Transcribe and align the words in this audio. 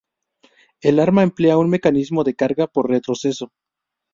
El 0.81 0.99
arma 0.99 1.21
emplea 1.21 1.59
un 1.59 1.69
mecanismo 1.69 2.23
de 2.23 2.31
recarga 2.31 2.65
por 2.65 2.89
retroceso. 2.89 3.51